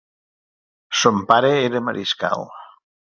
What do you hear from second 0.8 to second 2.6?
Son pare era mariscal.